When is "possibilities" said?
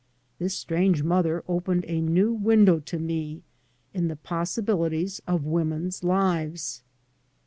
4.15-5.21